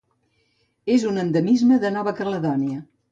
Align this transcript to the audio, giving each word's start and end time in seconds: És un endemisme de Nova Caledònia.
És 0.93 1.05
un 1.09 1.23
endemisme 1.25 1.77
de 1.83 1.91
Nova 1.99 2.15
Caledònia. 2.21 2.81